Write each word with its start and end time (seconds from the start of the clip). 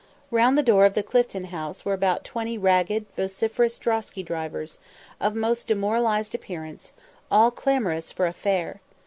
Round 0.31 0.57
the 0.57 0.63
door 0.63 0.85
of 0.85 0.95
the 0.95 1.03
Clifton 1.03 1.43
House 1.53 1.85
were 1.85 1.93
about 1.93 2.23
twenty 2.23 2.57
ragged, 2.57 3.05
vociferous 3.15 3.77
drosky 3.77 4.23
drivers, 4.23 4.79
of 5.19 5.35
most 5.35 5.67
demoralised 5.67 6.33
appearance, 6.33 6.91
all 7.29 7.51
clamorous 7.51 8.11
for 8.11 8.25
"a 8.25 8.33
fare." 8.33 8.81